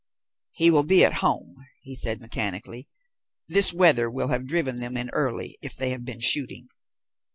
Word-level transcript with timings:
"He 0.53 0.71
will 0.71 0.81
be 0.83 1.05
at 1.05 1.13
home," 1.21 1.63
he 1.83 1.93
said 1.93 2.21
mechanically. 2.21 2.87
"This 3.47 3.71
weather 3.71 4.09
will 4.09 4.29
have 4.29 4.47
driven 4.47 4.77
them 4.77 4.97
in 4.97 5.11
early 5.11 5.59
if 5.61 5.75
they 5.75 5.91
have 5.91 6.05
been 6.05 6.21
shooting." 6.21 6.69